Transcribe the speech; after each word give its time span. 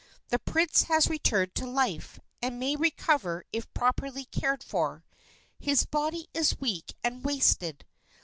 The 0.29 0.39
prince 0.39 0.85
has 0.85 1.11
returned 1.11 1.53
to 1.53 1.67
life, 1.67 2.19
and 2.41 2.59
may 2.59 2.75
recover 2.75 3.45
if 3.53 3.71
properly 3.75 4.25
cared 4.25 4.63
for. 4.63 5.05
His 5.59 5.85
body 5.85 6.27
is 6.33 6.59
weak 6.59 6.95
and 7.03 7.23
wasted. 7.23 7.85